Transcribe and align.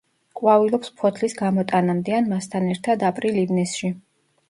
ყვავილობს 0.37 0.91
ფოთლის 1.01 1.37
გამოტანამდე 1.43 2.17
ან 2.23 2.35
მასთან 2.35 2.69
ერთად 2.75 3.09
აპრილ-ივნისში. 3.15 3.97